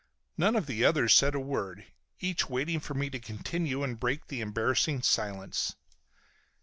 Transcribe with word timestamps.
None 0.35 0.55
of 0.55 0.65
the 0.65 0.83
others 0.83 1.13
said 1.13 1.35
a 1.35 1.39
word, 1.39 1.85
each 2.19 2.49
waiting 2.49 2.79
for 2.79 2.95
me 2.95 3.11
to 3.11 3.19
continue 3.19 3.83
and 3.83 3.97
to 3.97 3.99
break 3.99 4.29
the 4.29 4.41
embarrassing 4.41 5.03
silence. 5.03 5.75